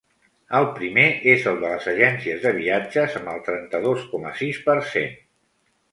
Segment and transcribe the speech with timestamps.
[0.59, 1.03] El primer
[1.33, 5.17] és el de les agències de viatges, amb el trenta-dos coma sis per cent.